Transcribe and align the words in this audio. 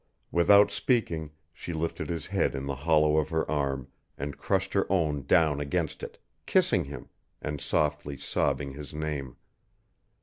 Without 0.31 0.71
speaking 0.71 1.29
she 1.53 1.73
lifted 1.73 2.09
his 2.09 2.25
head 2.25 2.55
in 2.55 2.65
the 2.65 2.73
hollow 2.73 3.17
of 3.17 3.29
her 3.29 3.47
arm 3.47 3.87
and 4.17 4.35
crushed 4.39 4.73
her 4.73 4.91
own 4.91 5.27
down 5.27 5.59
against 5.59 6.01
it, 6.01 6.17
kissing 6.47 6.85
him, 6.85 7.09
and 7.39 7.61
softly 7.61 8.17
sobbing 8.17 8.71
his 8.73 8.95
name. 8.95 9.35